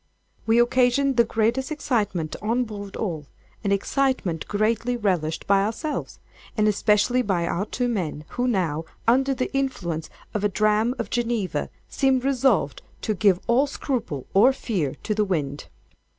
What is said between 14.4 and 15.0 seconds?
fear,